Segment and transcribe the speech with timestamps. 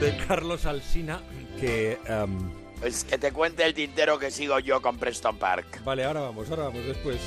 [0.00, 1.20] de Carlos Alsina
[1.60, 1.98] que...
[2.06, 2.38] em,
[2.80, 5.82] Pues que te cuente el tintero que sigo yo con Preston Park.
[5.84, 7.18] Vale, ahora vamos, ahora vamos después.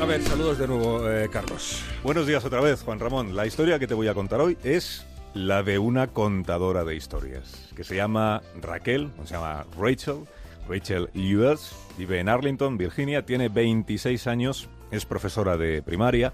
[0.00, 1.82] A ver, saludos de nuevo, eh, Carlos.
[2.04, 3.34] Buenos días otra vez, Juan Ramón.
[3.34, 7.70] La historia que te voy a contar hoy es la de una contadora de historias,
[7.74, 10.24] que se llama Raquel, o se llama Rachel,
[10.68, 16.32] Rachel Ewers, vive en Arlington, Virginia, tiene 26 años, es profesora de primaria.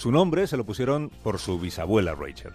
[0.00, 2.54] Su nombre se lo pusieron por su bisabuela Rachel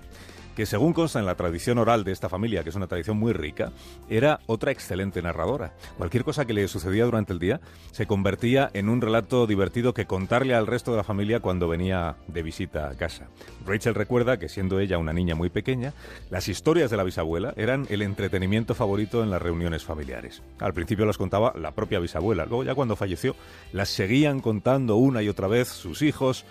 [0.55, 3.33] que según consta en la tradición oral de esta familia, que es una tradición muy
[3.33, 3.71] rica,
[4.09, 5.73] era otra excelente narradora.
[5.97, 7.59] Cualquier cosa que le sucedía durante el día
[7.91, 12.15] se convertía en un relato divertido que contarle al resto de la familia cuando venía
[12.27, 13.27] de visita a casa.
[13.65, 15.93] Rachel recuerda que siendo ella una niña muy pequeña,
[16.29, 20.41] las historias de la bisabuela eran el entretenimiento favorito en las reuniones familiares.
[20.59, 23.35] Al principio las contaba la propia bisabuela, luego ya cuando falleció
[23.73, 26.45] las seguían contando una y otra vez sus hijos,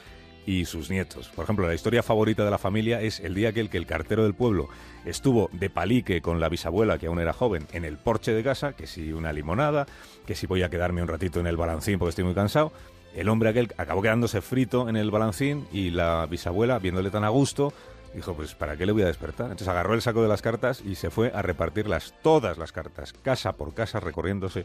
[0.46, 1.28] y sus nietos.
[1.28, 4.24] Por ejemplo, la historia favorita de la familia es el día aquel que el cartero
[4.24, 4.68] del pueblo
[5.04, 8.74] estuvo de palique con la bisabuela, que aún era joven, en el porche de casa,
[8.74, 9.86] que si una limonada,
[10.26, 12.72] que si voy a quedarme un ratito en el balancín porque estoy muy cansado.
[13.14, 17.28] El hombre aquel acabó quedándose frito en el balancín y la bisabuela, viéndole tan a
[17.28, 17.72] gusto,
[18.12, 19.46] dijo, pues ¿para qué le voy a despertar?
[19.46, 23.12] Entonces agarró el saco de las cartas y se fue a repartirlas, todas las cartas,
[23.12, 24.64] casa por casa, recorriéndose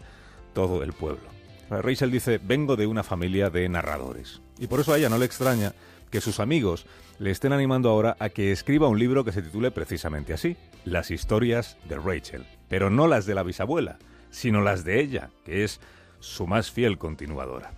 [0.54, 1.39] todo el pueblo.
[1.70, 4.42] Rachel dice, vengo de una familia de narradores.
[4.58, 5.74] Y por eso a ella no le extraña
[6.10, 6.86] que sus amigos
[7.20, 11.12] le estén animando ahora a que escriba un libro que se titule precisamente así, Las
[11.12, 12.46] historias de Rachel.
[12.68, 14.00] Pero no las de la bisabuela,
[14.32, 15.80] sino las de ella, que es
[16.20, 17.72] su más fiel continuadora.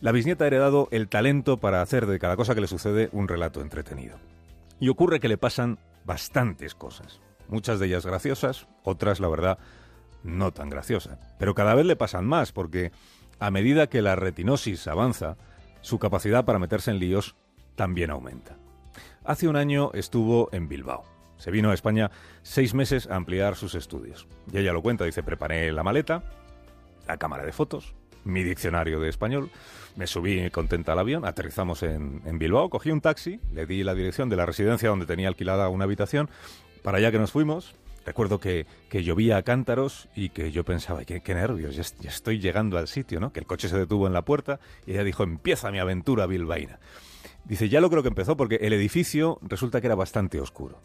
[0.00, 3.26] La bisnieta ha heredado el talento para hacer de cada cosa que le sucede un
[3.26, 4.18] relato entretenido.
[4.80, 7.20] Y ocurre que le pasan bastantes cosas.
[7.48, 9.58] Muchas de ellas graciosas, otras, la verdad,
[10.22, 11.18] no tan graciosa.
[11.38, 12.92] Pero cada vez le pasan más, porque
[13.38, 15.36] a medida que la retinosis avanza,
[15.80, 17.36] su capacidad para meterse en líos
[17.76, 18.56] también aumenta.
[19.24, 21.04] Hace un año estuvo en Bilbao.
[21.36, 22.10] Se vino a España
[22.42, 24.26] seis meses a ampliar sus estudios.
[24.52, 26.24] Y ella lo cuenta, dice, preparé la maleta,
[27.06, 29.50] la cámara de fotos, mi diccionario de español,
[29.96, 33.94] me subí contenta al avión, aterrizamos en, en Bilbao, cogí un taxi, le di la
[33.94, 36.28] dirección de la residencia donde tenía alquilada una habitación,
[36.82, 37.74] para allá que nos fuimos,
[38.04, 42.38] Recuerdo que, que, llovía a cántaros y que yo pensaba, qué, nervios, ya, ya, estoy
[42.38, 43.32] llegando al sitio, ¿no?
[43.32, 46.78] Que el coche se detuvo en la puerta y ella dijo, empieza mi aventura bilbaína.
[47.44, 50.80] Dice, ya lo creo que empezó porque el edificio resulta que era bastante oscuro.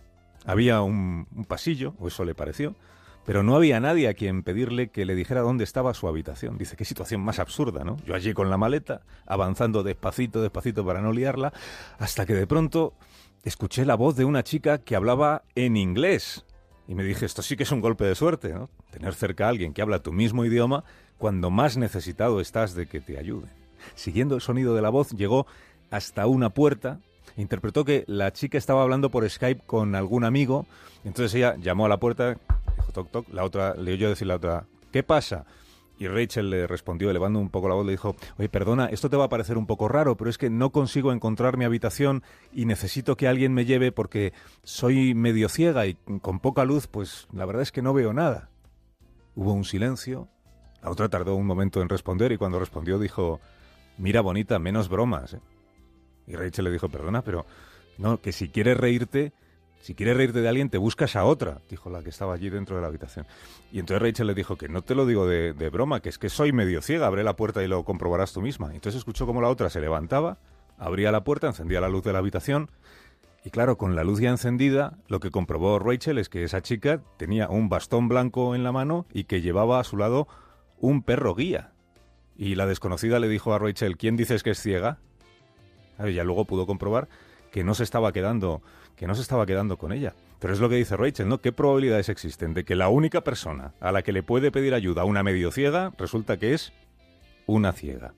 [0.46, 2.76] Había un, un pasillo, o eso le pareció,
[3.26, 6.58] pero no había nadie a quien pedirle que le dijera dónde estaba su habitación.
[6.58, 7.98] Dice, qué situación más absurda, ¿no?
[8.06, 11.54] Yo allí con la maleta, avanzando despacito, despacito para no liarla,
[12.00, 12.94] hasta que de pronto
[13.44, 16.46] escuché la voz de una chica que hablaba en inglés.
[16.88, 18.54] Y me dije, esto sí que es un golpe de suerte.
[18.92, 20.84] Tener cerca a alguien que habla tu mismo idioma
[21.18, 23.48] cuando más necesitado estás de que te ayude.
[23.96, 25.48] Siguiendo el sonido de la voz, llegó
[25.92, 27.00] hasta una puerta,
[27.38, 30.66] interpretó que la chica estaba hablando por Skype con algún amigo,
[31.04, 32.38] entonces ella llamó a la puerta,
[32.76, 35.46] dijo toc toc, la otra le oyó decir la otra, ¿qué pasa?
[35.98, 39.18] Y Rachel le respondió, elevando un poco la voz, le dijo, oye, perdona, esto te
[39.18, 42.66] va a parecer un poco raro, pero es que no consigo encontrar mi habitación y
[42.66, 44.34] necesito que alguien me lleve porque
[44.64, 48.50] soy medio ciega y con poca luz, pues la verdad es que no veo nada.
[49.36, 50.28] Hubo un silencio,
[50.82, 53.40] la otra tardó un momento en responder y cuando respondió dijo,
[53.98, 55.36] mira bonita, menos bromas.
[55.36, 55.42] ¿eh?
[56.28, 57.46] Y Rachel le dijo, perdona, pero
[57.98, 59.34] no, que si quieres reírte,
[59.84, 62.78] si quieres reírte de alguien, te buscas a otra, dijo la que estaba allí dentro
[62.78, 63.28] de la habitación.
[63.70, 66.30] Y entonces Rachel le dijo que no te lo digo de, broma, que es que
[66.30, 68.70] soy medio ciega, abre la puerta y lo comprobarás tú misma.
[68.72, 70.38] Y entonces escuchó como la otra se levantaba,
[70.78, 72.72] abría la puerta, encendía la luz de la habitación.
[73.44, 77.02] Y claro, con la luz ya encendida, lo que comprobó Rachel es que esa chica
[77.18, 80.30] tenía un bastón blanco en la mano y que llevaba a su lado
[80.80, 81.74] un perro guía.
[82.38, 85.00] Y la desconocida le dijo a Rachel, ¿quién dices que es ciega?
[86.00, 87.10] Ella luego pudo comprobar
[87.54, 88.64] que no se estaba quedando
[88.96, 90.14] que no se estaba quedando con ella.
[90.40, 91.40] Pero es lo que dice Rachel, ¿no?
[91.40, 95.04] ¿Qué probabilidades existen de que la única persona a la que le puede pedir ayuda
[95.04, 96.74] a una medio ciega resulta que es
[97.46, 98.16] una ciega?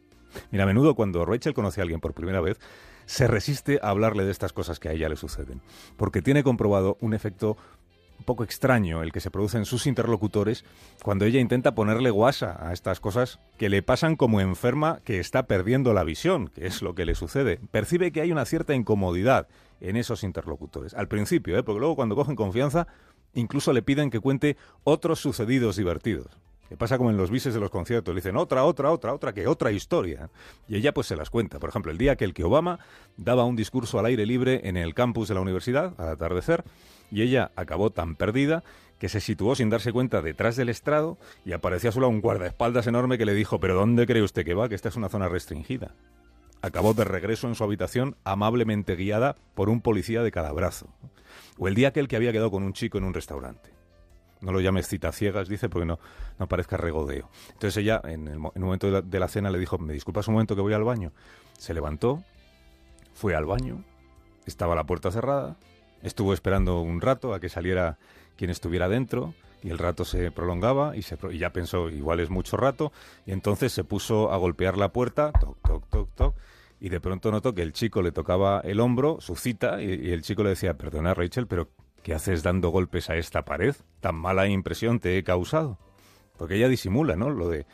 [0.51, 2.59] Mira, a menudo cuando Rachel conoce a alguien por primera vez,
[3.05, 5.61] se resiste a hablarle de estas cosas que a ella le suceden,
[5.97, 7.57] porque tiene comprobado un efecto
[8.19, 10.65] un poco extraño el que se produce en sus interlocutores
[11.03, 15.47] cuando ella intenta ponerle guasa a estas cosas que le pasan como enferma que está
[15.47, 17.59] perdiendo la visión, que es lo que le sucede.
[17.71, 19.47] Percibe que hay una cierta incomodidad
[19.81, 20.93] en esos interlocutores.
[20.93, 21.63] Al principio, ¿eh?
[21.63, 22.87] porque luego cuando cogen confianza,
[23.33, 26.27] incluso le piden que cuente otros sucedidos divertidos.
[26.69, 29.33] Que pasa como en los bises de los conciertos, le dicen otra, otra, otra, otra,
[29.33, 30.29] que otra historia.
[30.67, 31.59] Y ella pues se las cuenta.
[31.59, 32.79] Por ejemplo, el día que el que Obama
[33.17, 36.63] daba un discurso al aire libre en el campus de la universidad, al atardecer,
[37.11, 38.63] y ella acabó tan perdida
[38.99, 42.21] que se situó sin darse cuenta detrás del estrado y apareció a su lado un
[42.21, 44.69] guardaespaldas enorme que le dijo, pero ¿dónde cree usted que va?
[44.69, 45.93] Que esta es una zona restringida.
[46.61, 50.87] acabó de regreso en su habitación amablemente guiada por un policía de cada brazo.
[51.59, 53.74] O el día aquel que había quedado con un chico en un restaurante.
[54.45, 55.99] No lo llames cita ciegas, dice, porque no,
[56.37, 57.29] no parezca regodeo.
[57.53, 60.61] Entonces ella, en el, momento de la, cena, le dijo, ¿me disculpas un momento que
[60.61, 61.11] voy al baño?
[61.57, 62.23] Se levantó,
[63.15, 63.83] fue al baño,
[64.45, 65.57] estaba la puerta cerrada,
[66.03, 67.97] estuvo esperando un rato a que saliera
[68.37, 69.33] quien estuviera dentro,
[69.63, 72.91] y el rato se prolongaba y, se, ya pensó, igual es mucho rato,
[73.25, 76.35] y entonces se puso a golpear la puerta, toc, toc, toc, toc,
[76.79, 80.11] y de pronto notó que el chico le tocaba el hombro, su cita, y, y
[80.11, 81.69] el chico le decía, perdona Rachel, pero
[82.05, 83.75] ¿qué haces dando golpes a esta pared?
[83.99, 85.79] Tan mala impresión te he causado.
[86.37, 87.31] Porque ella disimula, ¿no?
[87.31, 87.65] Lo de,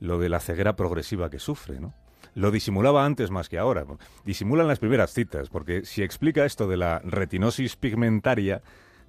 [0.00, 1.94] lo de la ceguera progresiva que sufre, ¿no?
[2.34, 3.86] Lo disimulaba antes más que ahora.
[4.24, 8.62] Disimula en las primeras citas, porque si explica esto de la retinosis pigmentaria,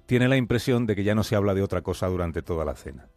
[0.06, 2.76] tiene la impresión de que ya no se habla de otra cosa durante toda la
[2.76, 3.08] cena.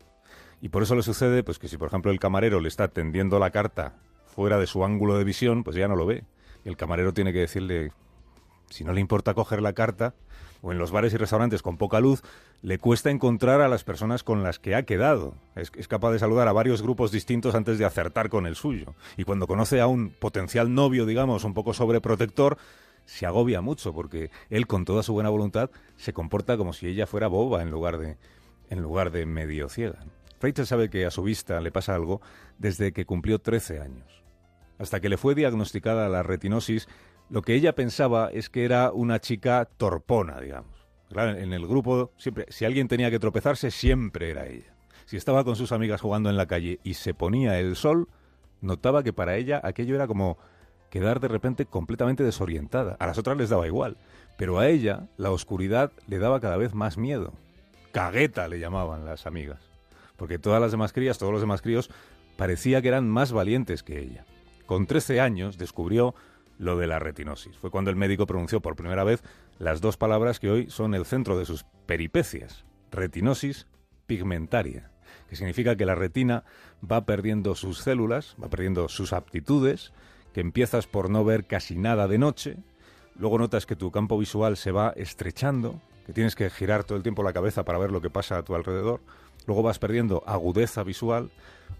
[0.60, 3.38] Y por eso le sucede pues que si por ejemplo el camarero le está tendiendo
[3.38, 3.94] la carta
[4.26, 6.26] fuera de su ángulo de visión, pues ya no lo ve.
[6.66, 7.92] Y el camarero tiene que decirle,
[8.74, 10.16] si no le importa coger la carta,
[10.62, 12.22] o en los bares y restaurantes con poca luz,
[12.62, 15.36] le cuesta encontrar a las personas con las que ha quedado.
[15.56, 18.96] Es, capaz de saludar a varios grupos distintos antes de acertar con el suyo.
[19.18, 22.58] Y cuando conoce a un potencial novio, digamos, un poco sobreprotector,
[23.06, 27.06] se agobia mucho porque él con toda su buena voluntad se comporta como si ella
[27.06, 28.18] fuera boba en lugar de
[28.70, 30.00] en lugar de medio ciega.
[30.42, 32.22] Rachel sabe que a su vista le pasa algo
[32.58, 34.24] desde que cumplió 13 años.
[34.80, 36.88] Hasta que le fue diagnosticada la retinosis,
[37.30, 40.74] lo que ella pensaba es que era una chica torpona, digamos.
[41.10, 44.74] Claro, en el grupo siempre si alguien tenía que tropezarse siempre era ella.
[45.06, 48.08] Si estaba con sus amigas jugando en la calle y se ponía el sol,
[48.62, 50.38] notaba que para ella aquello era como
[50.90, 52.96] quedar de repente completamente desorientada.
[53.00, 53.98] A las otras les daba igual,
[54.38, 57.34] pero a ella la oscuridad le daba cada vez más miedo.
[57.92, 59.60] Cagueta le llamaban las amigas,
[60.18, 61.90] porque todas las demás crías, todos los demás críos,
[62.38, 64.26] parecía que eran más valientes que ella.
[64.66, 66.16] Con 13 años descubrió
[66.58, 67.58] lo de la retinosis.
[67.58, 69.24] Fue cuando el médico pronunció por primera vez
[69.60, 72.66] las dos palabras que hoy son el centro de sus peripecias.
[72.92, 73.68] Retinosis
[74.06, 74.92] pigmentaria,
[75.30, 76.44] que significa que la retina
[76.90, 79.94] va perdiendo sus células, va perdiendo sus aptitudes,
[80.34, 82.58] que empiezas por no ver casi nada de noche,
[83.16, 87.04] luego notas que tu campo visual se va estrechando, que tienes que girar todo el
[87.04, 89.02] tiempo la cabeza para ver lo que pasa a tu alrededor,
[89.46, 91.32] luego vas perdiendo agudeza visual,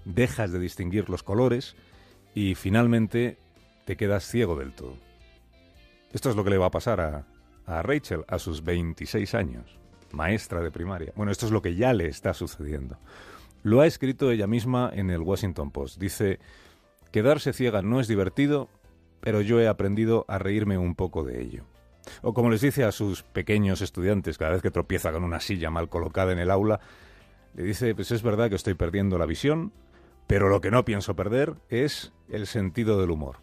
[0.06, 1.76] dejas de distinguir los colores
[2.34, 3.38] y finalmente
[3.86, 4.98] te quedas ciego del todo.
[6.12, 7.26] Esto es lo que le va a pasar a,
[7.66, 9.80] a Rachel a sus 26 años,
[10.12, 11.14] maestra de primaria.
[11.16, 12.98] Bueno, esto es lo que ya le está sucediendo.
[13.64, 15.98] Lo ha escrito ella misma en el Washington Post.
[16.00, 16.40] Dice,
[17.12, 18.70] quedarse ciega no es divertido,
[19.22, 21.64] pero yo he aprendido a reírme un poco de ello.
[22.22, 25.70] O como les dice a sus pequeños estudiantes cada vez que tropieza con una silla
[25.70, 26.82] mal colocada en el aula,
[27.56, 29.72] le dice, pues es verdad que estoy perdiendo la visión,
[30.28, 33.43] pero lo que no pienso perder es el sentido del humor.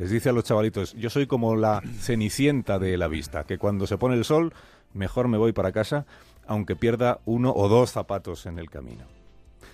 [0.00, 3.86] Les dice a los chavalitos, yo soy como la cenicienta de la vista, que cuando
[3.86, 4.54] se pone el sol,
[4.94, 6.06] mejor me voy para casa,
[6.46, 9.04] aunque pierda uno o dos zapatos en el camino.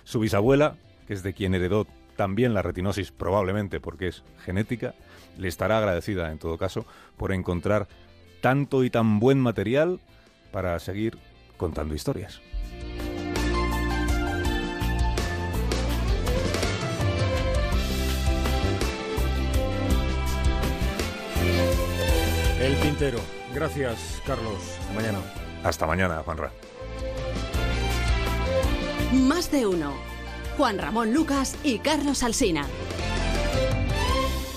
[0.03, 0.75] Su bisabuela,
[1.07, 1.87] que es de quien heredó
[2.17, 4.95] también la retinosis, probablemente porque es genética,
[5.37, 6.85] le estará agradecida en todo caso
[7.15, 7.87] por encontrar
[8.41, 10.01] tanto y tan buen material
[10.51, 11.17] para seguir
[11.55, 12.41] contando historias.
[22.67, 23.19] El Tintero.
[23.53, 24.57] Gracias, Carlos.
[24.77, 25.19] Hasta mañana.
[25.63, 26.51] Hasta mañana, Juanra.
[29.13, 29.93] Más de uno.
[30.57, 32.65] Juan Ramón Lucas y Carlos Alsina.